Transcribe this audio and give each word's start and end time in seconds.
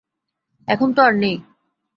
এখন 0.67 0.89
তো 0.93 0.99
আর 1.01 1.13
নেই। 1.15 1.35